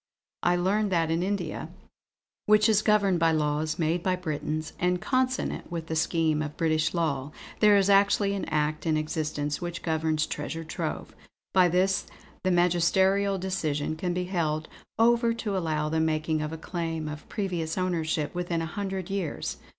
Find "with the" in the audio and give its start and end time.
5.71-5.95